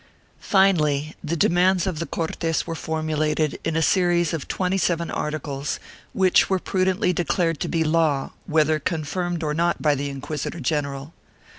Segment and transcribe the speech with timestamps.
[0.39, 5.11] 1 Finally the demands of the Cortes were formulated in a series of twenty seven
[5.11, 5.79] articles,
[6.11, 11.13] which were prudently declared to be law, whether confirmed or not by the inquisitor general.